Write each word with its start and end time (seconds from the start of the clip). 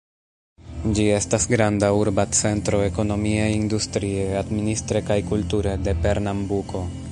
Ĝi 0.99 1.03
estas 1.17 1.43
granda 1.51 1.89
urba 1.97 2.25
centro, 2.39 2.79
ekonomie, 2.87 3.45
industrie, 3.59 4.25
administre 4.43 5.05
kaj 5.11 5.21
kulture, 5.33 5.79
de 5.89 5.97
Pernambuko. 6.07 6.87